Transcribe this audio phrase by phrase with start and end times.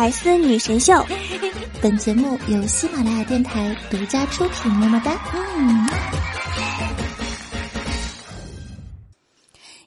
[0.00, 0.94] 百思女神秀，
[1.82, 4.70] 本节目由喜马拉雅电台独家出品。
[4.70, 5.20] 么么哒！
[5.34, 5.88] 嗯。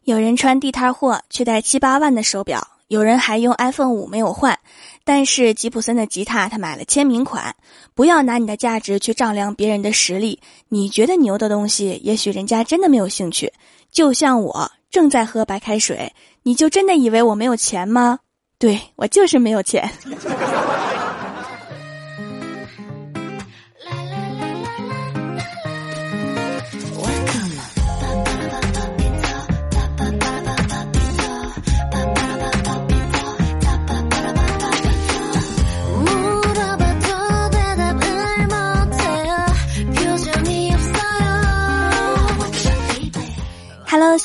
[0.03, 4.59] 有人穿地摊货，却戴七八万的手表；有人还用 iPhone 五没有换，
[5.05, 7.55] 但是吉普森的吉他他买了签名款。
[7.95, 10.41] 不要拿你的价值去丈量别人的实力。
[10.67, 13.53] 你觉得牛的东西，也许人家真的没有兴趣。
[13.89, 16.11] 就像我正在喝白开水，
[16.43, 18.19] 你就真的以为我没有钱吗？
[18.61, 19.89] 对我就是没有钱。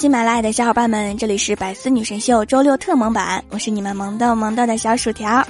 [0.07, 5.45] 喜马拉雅的小伙伴们，这里是百思女神秀周六特萌版，我是你们萌豆萌豆的小薯条。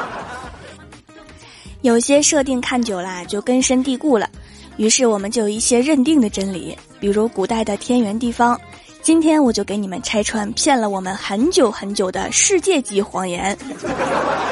[1.80, 4.28] 有些设定看久了就根深蒂固了，
[4.76, 8.60] 于是我们就有一些认定的真理，比如古代的天圆地方。
[9.00, 13.56] 今天我就给你们拆穿骗了我们很久很久的世界级谎言。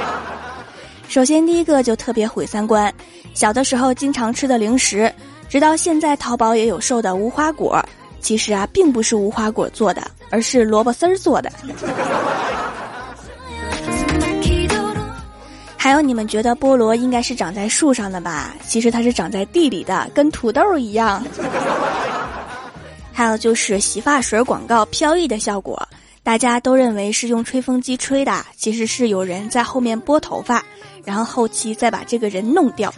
[1.09, 2.91] 首先第一个就特别毁三观，
[3.35, 5.15] 小的时候经常吃的零食，
[5.47, 7.85] 直到现在淘宝也有售的无花果。
[8.25, 11.53] 其实啊，并不是无花果做的，而是萝卜丝儿做的。
[15.77, 18.55] 还有，你们觉得菠萝应该是长在树上的吧？
[18.67, 21.23] 其实它是长在地里的，跟土豆一样。
[23.13, 25.87] 还有就是洗发水广告飘逸的效果，
[26.23, 30.65] 大家都认为是用吹风机吹的，其实是有人在后面拨头发，
[31.05, 32.91] 然后后期再把这个人弄掉。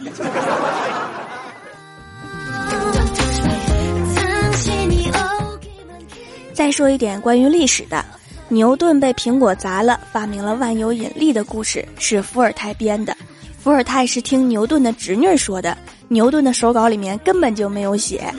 [6.57, 8.03] 再说一点关于历史的，
[8.47, 13.15] 牛顿被苹果砸了，发明了万有引力的故事是伏尔泰编的。
[13.59, 15.77] 伏尔泰是听牛顿的侄女说的，
[16.07, 18.33] 牛顿的手稿里面根本就没有写。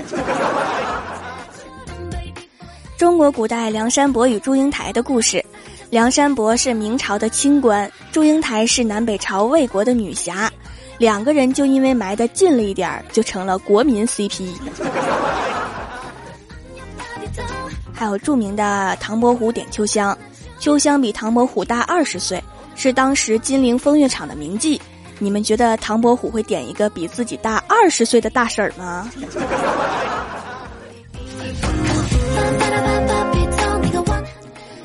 [2.96, 5.44] 中国古代梁山伯与祝英台的故事，
[5.88, 10.50] 梁山伯是明朝的清官，祝英台是南北朝魏国的女侠，
[10.98, 14.48] 两个人就因为埋得近了一点儿，就成了国民 CP。
[17.98, 20.16] 还有著名的唐伯虎点秋香，
[20.60, 22.40] 秋香比唐伯虎大二十岁，
[22.76, 24.78] 是当时金陵风月场的名妓。
[25.18, 29.10] 你们觉得唐伯虎会点一个比自己大二十岁的大婶儿吗？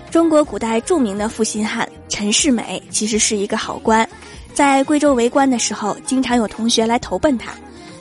[0.09, 4.09] 中国古代著名的负心汉陈世美，其实是一个好官，
[4.55, 7.51] 在贵州为官的时候，经常有同学来投奔他，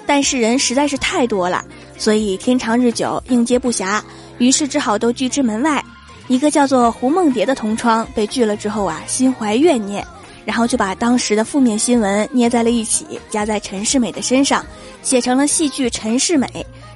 [0.06, 1.62] 但是人实在是太多了，
[1.99, 4.00] 所以天长日久，应接不暇。
[4.43, 5.83] 于是只好都拒之门外。
[6.27, 10.05] 一个叫做胡梦蝶的同窗被拒了之后啊，心怀怨念，
[10.45, 14.65] 然后就把当时的负面新闻捏在了一起，加在陈世美的身上，
[15.03, 16.47] 写成了戏剧《陈世美》，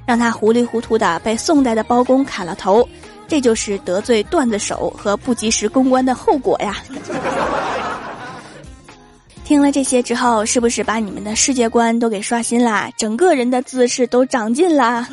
[0.04, 2.86] 让他糊里糊涂的被宋代的包公砍了头。
[3.28, 6.76] 这就是得罪段子手和不及时公关的后果呀！
[9.44, 12.88] 听了这些之后，是不是把你们的世界观都给刷新啦？
[12.96, 15.08] 整个人的姿势都长进啦？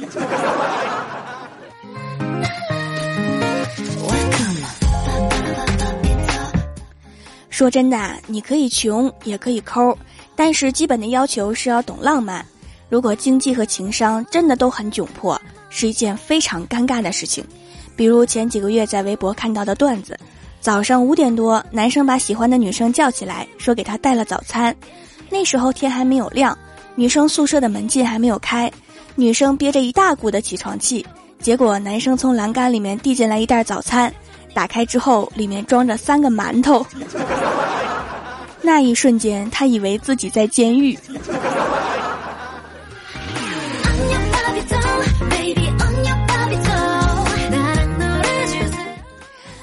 [7.63, 7.97] 说真的，
[8.27, 9.97] 你可以穷，也可以抠，
[10.35, 12.45] 但是基本的要求是要懂浪漫。
[12.89, 17.41] 如果经济和情商真的都很窘迫，是一件非常尴尬的事情。
[17.95, 20.19] 比如前几个月在微博看到的段子：
[20.59, 24.75] 早上五点多，男生把喜欢的女生叫起来，说给她带了早餐。
[25.29, 26.57] 那时候天还没有亮，
[26.95, 28.69] 女生宿舍的门禁还没有开，
[29.15, 31.05] 女生憋着一大股的起床气，
[31.39, 34.13] 结果男生从栏杆里面递进来一袋早餐。
[34.53, 36.85] 打开之后，里面装着三个馒头。
[38.61, 40.97] 那一瞬间，他以为自己在监狱。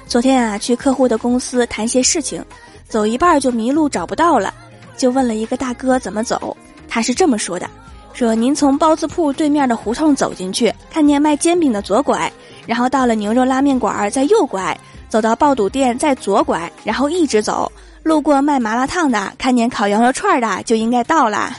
[0.06, 2.44] 昨天啊，去客户的公司谈些事情，
[2.88, 4.52] 走一半就迷路找不到了，
[4.96, 6.56] 就问了一个大哥怎么走。
[6.88, 7.70] 他是这么说的：
[8.12, 12.30] 说您从包子铺对面的胡同走进去，看见卖煎饼的左拐。
[12.66, 14.78] 然后到了牛肉拉面馆儿，再右拐，
[15.08, 17.72] 走到爆肚店，再左拐，然后一直走，
[18.02, 21.56] 路过卖麻辣烫的，看见烤羊肉串的，就应该到了。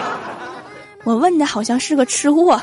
[1.04, 2.60] 我问的好像是个吃货。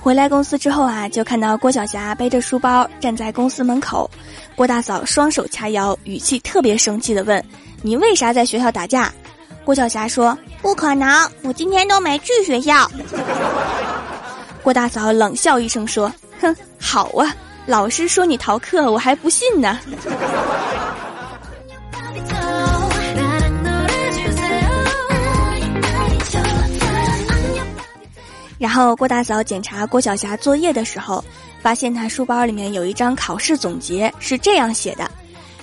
[0.00, 4.10] 回来公司之后啊，就看到郭晓霞背着书包站在公司门口，
[4.56, 7.44] 郭大嫂双手掐腰，语气特别生气的问
[7.82, 9.12] ：“你为啥在学校打架？”
[9.64, 12.88] 郭晓霞说：“不可能，我今天都没去学校。
[14.62, 17.34] ”郭大嫂冷笑一声说：“哼，好啊，
[17.66, 19.80] 老师说你逃课，我还不信呢。
[28.56, 31.22] ”然后郭大嫂检查郭晓霞作业的时候，
[31.64, 35.10] 发现他书包里面有一张考试总结，是这样写的：“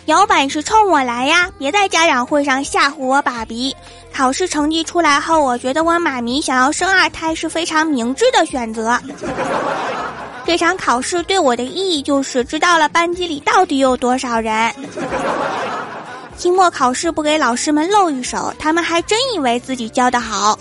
[0.05, 1.47] 有本事冲我来呀！
[1.59, 3.75] 别在家长会上吓唬我爸比。
[4.11, 8.99] 考试成绩出来后，我觉得我妈咪想要生二胎是非常明智的选择。
[10.43, 14.73] 这场考试对我的意义就是知道了班级里到底有多少人。
[16.35, 20.57] 期末考试不给老师们露一手，他们还真以为自己教的好。”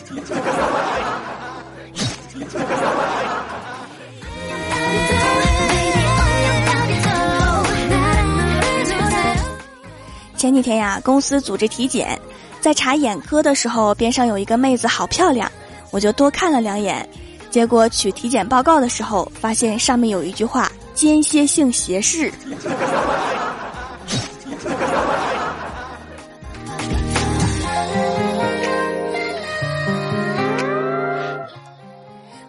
[10.51, 12.21] 前几天呀，公司组织体检，
[12.61, 15.49] 在查眼科的时候，边上有一个妹子好漂亮，
[15.93, 17.09] 我就多看了两眼。
[17.53, 22.33] 结果取体检报告的时候，发现上面有一句话：间歇性斜视。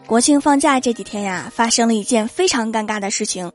[0.07, 3.51] 国庆放假这几天呀，发生了一件非常尴尬的事情。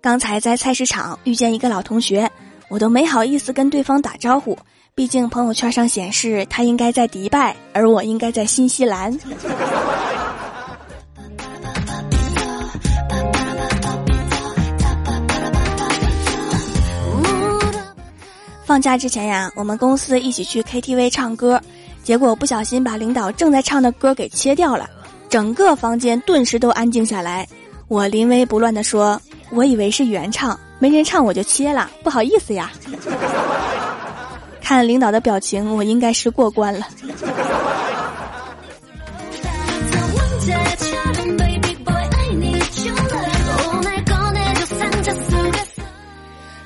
[0.00, 2.30] 刚才在菜市场遇见一个老同学。
[2.70, 4.56] 我都没好意思跟对方打招呼，
[4.94, 9.12] 毕竟朋友圈上显示他应该在迪拜，而我应该在新西兰。
[18.64, 21.60] 放假之前呀，我们公司一起去 KTV 唱歌，
[22.04, 24.88] 结果不小心把领导正在唱的歌给切掉了，
[25.28, 27.44] 整个房间顿时都安静下来。
[27.88, 29.20] 我临危不乱地说
[29.50, 32.72] ：“我以为是原唱。”没人唱我就切了，不好意思呀。
[34.62, 36.86] 看领导的表情，我应该是过关了。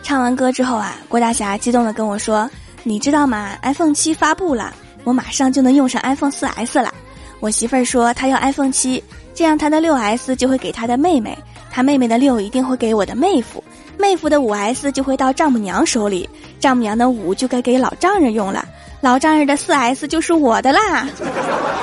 [0.02, 2.48] 唱完歌之后啊，郭大侠激动的跟我说
[2.84, 4.72] ：“你知道吗？iPhone 七发布了，
[5.02, 6.94] 我马上就能用上 iPhone 四 S 了。”
[7.40, 9.02] 我媳妇儿说她要 iPhone 七，
[9.34, 11.36] 这样她的六 S 就会给她的妹妹，
[11.68, 13.64] 她妹妹的六一定会给我的妹夫。
[13.98, 16.28] 妹夫的五 S 就会到丈母娘手里，
[16.60, 18.64] 丈母娘的五就该给老丈人用了，
[19.00, 21.08] 老丈人的四 S 就是我的啦。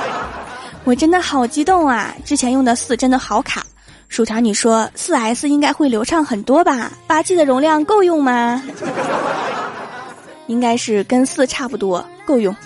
[0.84, 2.14] 我真的好激动啊！
[2.24, 3.64] 之前用的四真的好卡，
[4.08, 6.90] 薯条你说四 S 应该会流畅很多吧？
[7.06, 8.62] 八 G 的容量够用吗？
[10.48, 12.54] 应该是跟四差不多，够用。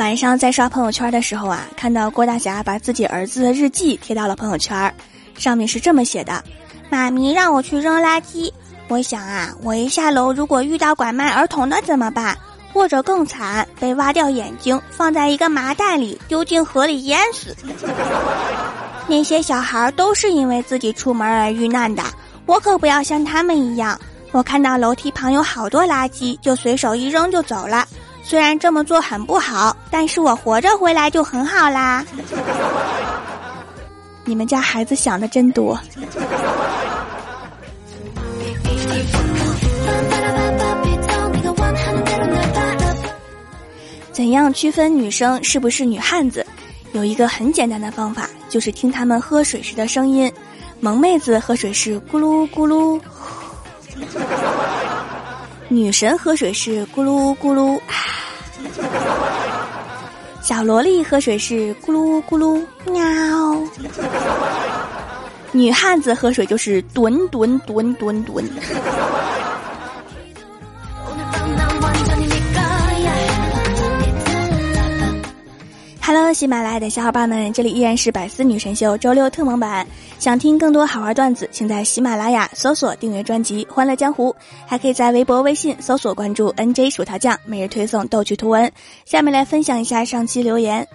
[0.00, 4.94] 晚上在刷朋友圈的时候啊，看到郭大侠把自己儿子的日记贴到了朋友圈，
[5.36, 6.42] 上面是这么写的
[6.88, 8.50] ：“妈咪让我去扔垃圾，
[8.88, 12.34] 我想啊，我一下楼如果遇到拐卖儿童的怎么办？
[12.72, 17.54] 或者更惨，被挖掉眼睛，放在一个麻袋里丢进河里淹死。
[19.06, 22.02] 那些小孩都是因为自己出门而遇难的，
[22.46, 24.00] 我可不要像他们一样。
[24.32, 27.86] 我看到楼梯旁有好多垃圾，就随手一扔就走了。”
[28.22, 32.04] 虽然这么做很不好，但是我活着回来就很好啦。
[34.24, 35.78] 你们家孩子想的真多。
[44.12, 46.46] 怎样区分女生是不是女汉子？
[46.92, 50.30] 有一个很简单的方法，就是听她们喝水时的声音。
[50.80, 53.00] 萌妹子喝水是咕噜咕噜，
[55.72, 57.80] 女神喝水是咕噜咕噜。
[60.42, 63.00] 小萝莉喝水是咕噜咕噜喵，
[65.52, 68.44] 女汉子喝水就是吨吨吨吨吨。
[76.32, 79.86] 喜马拉雅的小伙伴们，这里依然是百思女神秀周六特蒙版。
[80.18, 84.30] 想听更多好玩段子，请在喜马拉雅搜索订阅专辑《欢乐江湖》，
[84.66, 88.70] 还可以在微博、微信搜索关注 NJ 薯条酱，每日推送逗趣图文。
[89.04, 90.86] 下面来分享一下上期留言。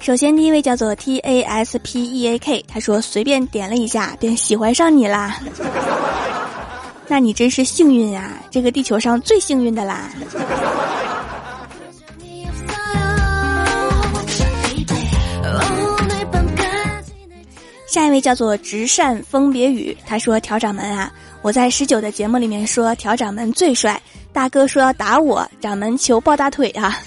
[0.00, 5.38] 首先，第一位叫做 T A S P E A K，他说随便点了一下便喜欢上你啦，
[7.08, 10.10] 那你真是幸运呀，这个地球上最幸运的啦。
[17.88, 23.98] 下一位叫做直善风别雨，他说：“调掌门啊，我在十九的节目里面说调掌门最帅，
[24.30, 27.00] 大哥说要打我，掌门求抱大腿啊。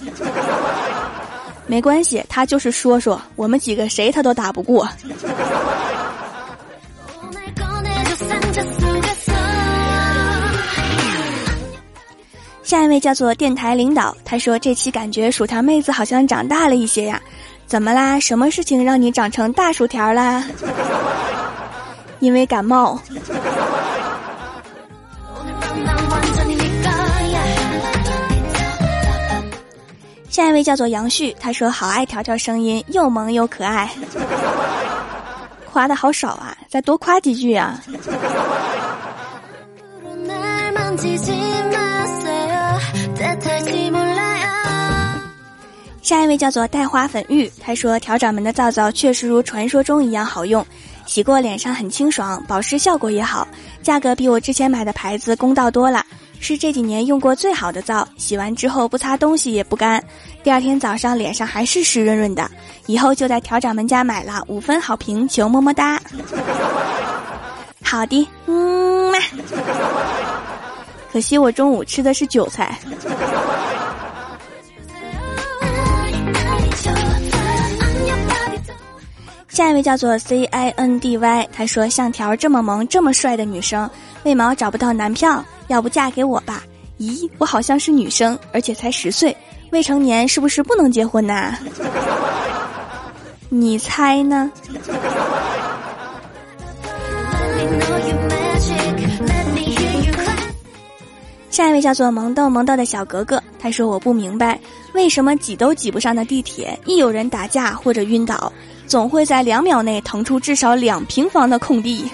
[1.67, 4.89] 没关系，他就是说说，我们几个谁他都打不过。”
[12.63, 17.21] 下一位叫做电台领导，他说这期感觉薯条妹子好像长大了一些呀，
[17.72, 18.20] 怎么啦？
[18.20, 20.44] 什么事情让你长成大薯条啦？
[22.20, 23.00] 因为感冒。
[30.30, 33.90] 下一位叫做杨旭，他说好爱条条声音，又萌又可爱。
[35.72, 37.82] 夸的好少啊，再多夸几句啊。
[46.12, 50.65] 下一位叫做带花粉玉，他说调掌门的皂皂确实如传说中一样好用，
[51.06, 53.48] 洗过脸上很清爽，保湿效果也好，
[53.82, 56.06] 价格比我之前买的牌子公道多了。
[56.41, 60.03] 是这几年用过最好的皂，洗完之后不擦东西也不干，
[60.44, 62.51] 第二天早上脸上还是湿润润的。
[62.88, 65.98] 以后就在调掌门家买了，五分好评，求么么哒。
[67.82, 69.18] 好的，嗯嘛。
[71.10, 72.77] 可惜我中午吃的是韭菜。
[79.62, 83.88] 下一位叫做 C I N D Y，他说像条这么萌这么帅的女生，
[84.24, 85.46] 为毛找不到男票？
[85.68, 86.63] 要不嫁给我吧？
[86.98, 89.38] 咦，我好像是女生，而且才十岁，
[89.70, 91.56] 未成年是不是不能结婚呐？
[93.50, 94.51] 你猜呢？
[101.51, 104.60] 下一位叫做萌豆萌豆的小格格，他说我不明白，
[104.94, 108.51] 为什么挤都挤不上的地铁，一有人打架或者晕倒，
[108.88, 112.10] 总会在两秒内腾出至少两平方的空地。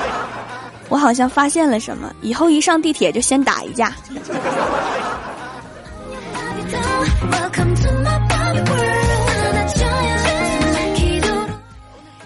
[0.90, 3.94] 我好像发现了什么，以后一上地铁就先打一架。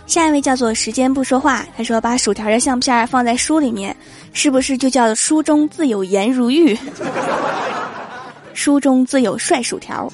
[0.06, 3.96] 下一位叫做时间不说话，他说把薯条的相片放在书里面，
[4.32, 6.76] 是不是就叫书中自有颜如玉？
[8.54, 10.10] 书中自有帅薯条。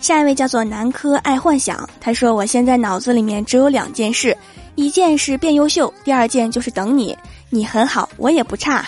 [0.00, 4.36] 下一位叫做南柯爱幻想，他说：“我现在脑子里面只有两件事，
[4.74, 7.16] 一件是变优秀，第二件就是等你。
[7.48, 8.84] 你很好，我也不差。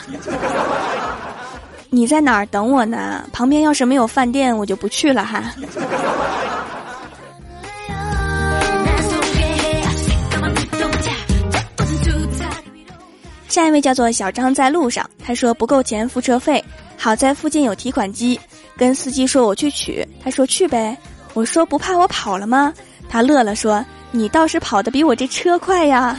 [1.91, 3.25] 你在哪儿等我呢？
[3.33, 5.45] 旁边要是没有饭店，我就不去了哈。”
[13.53, 16.65] 下一位叫做小张，在路上，他说不够钱付车费，
[16.97, 18.41] 好在附近有提款机，
[18.79, 20.97] 跟司机说我去取，他说去呗。
[21.35, 22.73] 我说不怕我跑了吗？
[23.11, 26.19] 他乐了说：“你倒是跑得比我这车快呀。”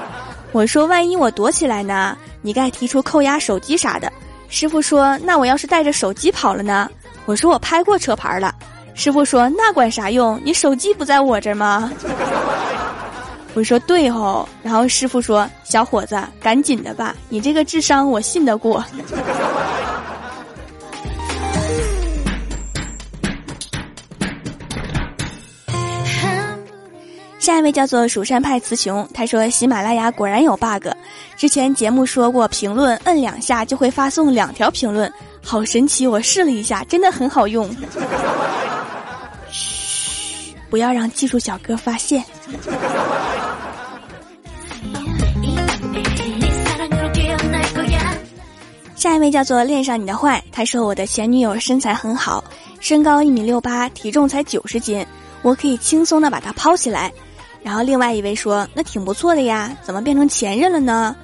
[0.52, 2.14] 我说：“万一我躲起来呢？
[2.42, 4.12] 你该提出扣押手机啥的。”
[4.50, 6.86] 师傅说：“那我要是带着手机跑了呢？”
[7.24, 8.54] 我说：“我拍过车牌了。”
[8.94, 10.38] 师傅说：“那管啥用？
[10.44, 11.90] 你手机不在我这儿吗？”
[13.54, 18.84] 我说：“对哦。”然后师傅说：“小伙子，赶紧的吧，你这个智商我信得过。”
[27.38, 30.86] 下一位叫做蜀山派词穷，他说喜马拉雅果然有 bug，
[31.36, 35.10] 之前节目说过评论摁两下就会发送两条评论，
[35.42, 36.06] 好神奇！
[36.06, 37.68] 我试了一下，真的很好用。
[40.70, 42.24] 不要让技术小哥发现。
[48.94, 52.44] 下一位叫做恋上你的坏，他说我的前女友身材很好，
[52.80, 55.04] 身高一米六八，体重才九十斤，
[55.42, 57.10] 我可以轻松的把她抛起来。
[57.62, 61.16] 然后另外一位说：“那挺不错的呀，怎么变成前任了呢？”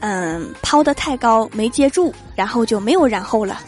[0.00, 3.60] 嗯，抛的太高没接住，然后就没有然后了。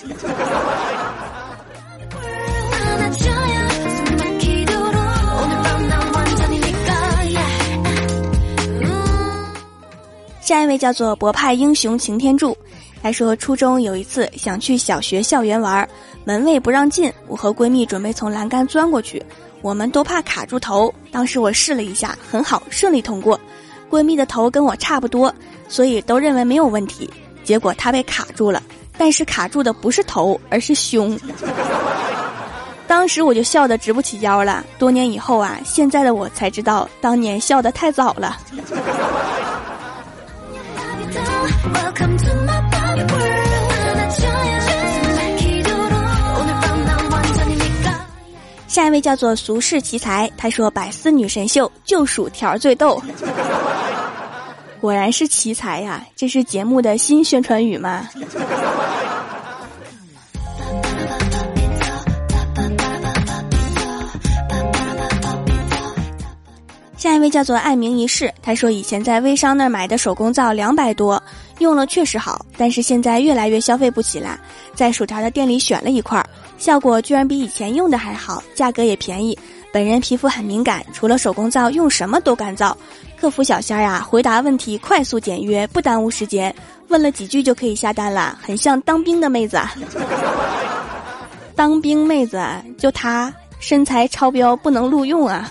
[10.50, 12.59] 下一位叫做博派英雄擎天柱，
[13.00, 15.88] 他说初中有一次想去小学校园玩，
[16.25, 19.25] 门卫不让进，我和闺蜜准备从栏杆钻过去。
[19.62, 23.38] 我们都怕卡住头，当时我试了一下，很好，顺利通过。
[23.88, 25.33] 闺蜜的头跟我差不多，
[25.69, 27.09] 所以都认为没有问题。
[27.45, 28.61] 结果她被卡住了，
[28.99, 31.16] 但是卡住的不是头，而是胸。
[32.88, 34.64] 当时我就笑得直不起腰了。
[34.80, 38.37] 多年以后啊，现在的我才知道，当年笑得太早了。
[48.67, 53.03] 下一位叫做俗世奇才，他说：“百思女神秀就薯条最逗。”
[54.81, 56.03] 果然是奇才呀！
[56.17, 58.09] 这是节目的新宣传语吗？
[67.00, 71.21] 下一位叫做爱民一世，他说以前在微商那儿买的手工皂两百多，
[71.59, 74.38] 用了确实好，但是现在越来越消费不起了，
[74.75, 76.23] 在薯条的店里选了一块，
[76.59, 79.37] 效果居然比以前用的还好，价格也便宜。
[79.73, 82.75] 本人皮肤很敏感，除了手工皂用什么都干燥。
[83.19, 86.54] 客服小仙儿啊，回答问题快速简约，不耽误时间，
[86.88, 89.59] 问了几句就可以下单了，很像当兵的妹子。
[91.57, 92.45] 当兵妹子
[92.76, 95.50] 就她身材超标，不能录用啊。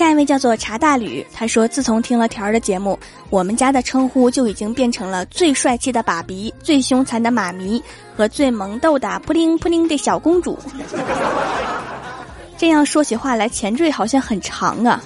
[0.00, 7.82] 下一位叫做茶大吕，他说：“自从听了条儿的节目，我们家的称呼就已经变成了最帅气的爸比、最凶残的妈咪
[8.16, 10.58] 和最萌逗的扑灵扑灵的小公主。
[12.56, 15.04] 这样说起话来，前缀好像很长啊。”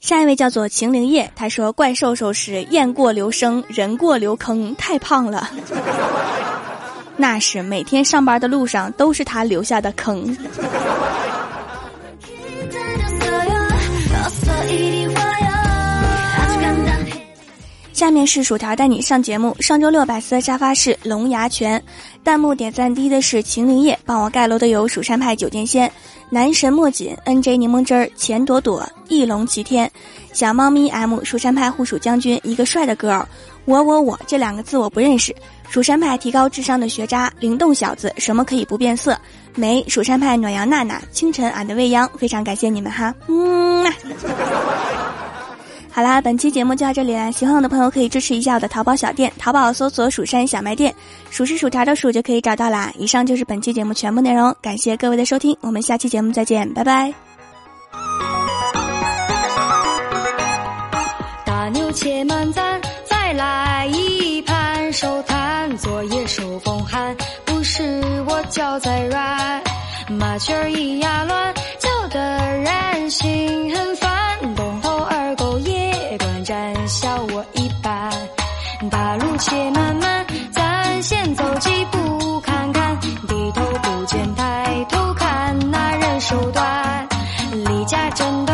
[0.00, 5.50] 下一位叫做秦灵叶，他说：“怪兽兽是雁过留声，人过留坑，太胖了。”
[7.20, 10.34] 那是每天上班的路上都是他留下的坑。
[17.92, 19.54] 下面是薯条带你上节目。
[19.60, 21.80] 上周六百思沙发是龙牙泉，
[22.24, 25.92] 弹幕点赞低的是秦灵叶，帮我盖楼的有蜀山派九剑仙、
[26.30, 29.90] 男神莫锦、NJ 柠檬汁儿、钱朵朵、翼龙齐天、
[30.32, 33.22] 小猫咪 M、蜀山派护蜀将军，一个帅的 girl。
[33.64, 35.34] 我我我这两个字我不认识。
[35.68, 39.16] 蜀山派提高智商的学渣，灵动小子，什么可以不变色？
[39.54, 43.86] 没蜀山派暖阳娜娜，清晨俺的未央，非常感谢你们哈，嗯。
[45.92, 47.30] 好啦，本期节目就到这里了。
[47.32, 50.94] 喜欢我的朋友可以支持一下我的淘宝小店，淘宝搜索“蜀山小卖店”，
[51.30, 52.92] 数是薯条的数就可以找到啦。
[52.96, 57.12] 以上就是本期节目全部内容，感谢各位的收听，我们下期节目再见，拜拜。
[61.44, 62.80] 大牛且慢赞，
[63.32, 65.76] 来一盘手摊。
[65.76, 69.62] 昨夜受风寒，不是我脚在软，
[70.08, 72.18] 麻雀儿咿呀乱，叫得
[72.58, 74.54] 人心很烦。
[74.56, 78.10] 东头二狗也短暂，笑我一般。
[78.90, 82.98] 大路且漫漫，咱先走几步看看。
[83.00, 87.08] 低头不见抬头看，那人手短，
[87.52, 88.44] 离家真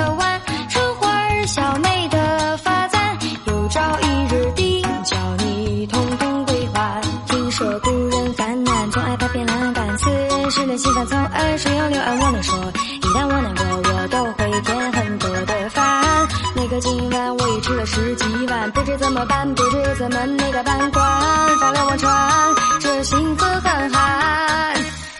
[11.57, 12.55] 烦从二十有六安我能说，
[12.93, 16.29] 一旦我难过，我都会添很多的烦。
[16.55, 24.75] 那个今晚我已吃了十几碗，不知怎么办，不知怎么那个办官，发了我传，这心可寒寒。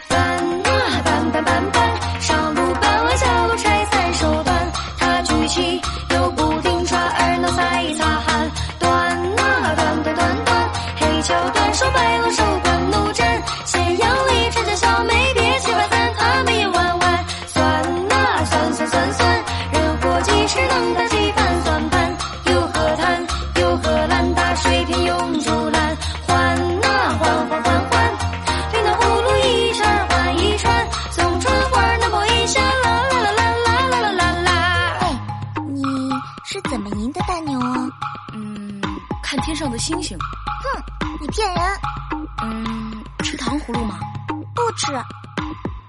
[0.09, 0.19] 搬
[0.63, 8.91] 啊搬搬搬搬，上路搬完下路拆散手段，他举起又不停抓耳脑塞擦汗，断
[9.37, 10.69] 啊断断断断，
[10.99, 12.17] 黑桥断手白。
[12.27, 12.56] 上的
[39.87, 40.83] 星星，哼，
[41.21, 41.63] 你骗人。
[42.43, 43.97] 嗯，吃糖葫芦吗？
[44.53, 44.91] 不吃。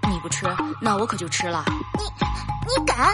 [0.09, 0.47] 你不吃，
[0.81, 1.65] 那我可就吃了。
[1.67, 2.05] 你，
[2.69, 3.13] 你敢？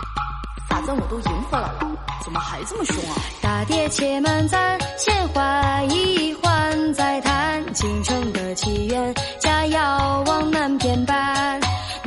[0.68, 1.78] 法簪我都赢回来了，
[2.22, 3.16] 怎么还这么凶啊？
[3.40, 7.72] 大碟且慢赞，先缓一缓再谈。
[7.72, 11.58] 京城的起源，家要往南边搬。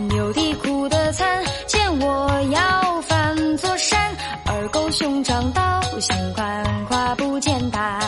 [0.07, 4.15] 牛的苦的惨，见我要翻座山。
[4.45, 7.99] 二狗兄长道，心宽跨不简单。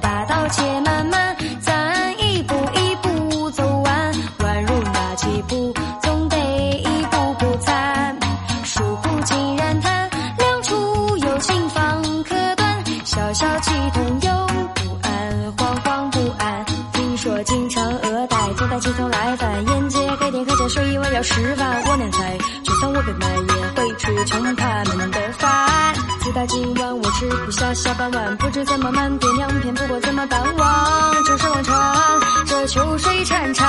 [0.00, 4.12] 大道且漫漫，咱一步一步走完。
[4.38, 8.16] 宛如那几步，总得一步步攒。
[8.64, 12.84] 疏忽竟然叹，两处有情方可断。
[13.04, 16.64] 小小气痛又不安，惶惶不安。
[16.92, 21.82] 听说京城二代总带青头来犯，沿街开店喝酒，以为要吃饭。
[21.86, 25.87] 我念在，就算我被卖，也会吃穷他们的饭。
[26.20, 31.24] 自打今晚我吃不下下半碗，不知怎么瞒爹娘骗，不过怎么淡忘？
[31.24, 33.64] 就是忘川，这秋水潺潺，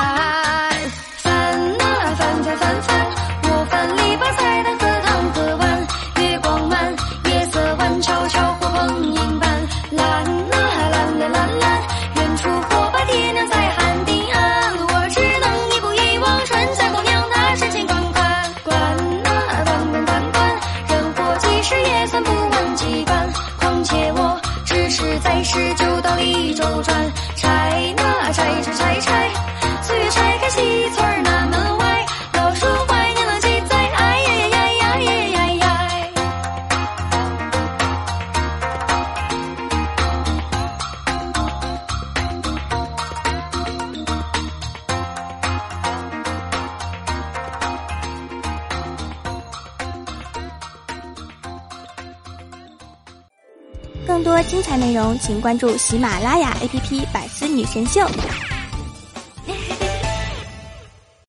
[1.17, 3.07] 翻啊翻翻翻翻，
[3.43, 4.78] 我翻篱笆菜单。
[26.81, 27.08] 转
[55.29, 58.01] 请关注喜马拉雅 app 百思女神秀。